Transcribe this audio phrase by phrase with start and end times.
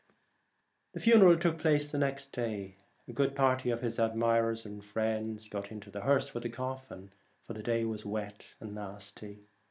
[0.95, 2.73] The funeral took place the next The Last day.
[3.07, 7.11] A good party of his admirers and friends got into the hearse with the coffin,
[7.43, 9.45] for the day was wet and nasty.